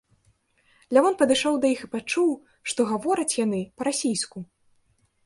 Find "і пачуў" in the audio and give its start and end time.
1.87-2.31